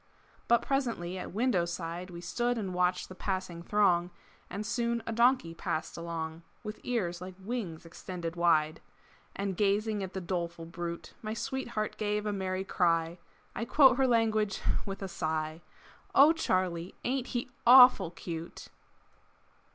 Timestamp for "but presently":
0.47-1.19